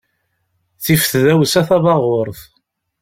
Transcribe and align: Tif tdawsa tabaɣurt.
Tif 0.83 1.03
tdawsa 1.11 1.61
tabaɣurt. 1.67 2.41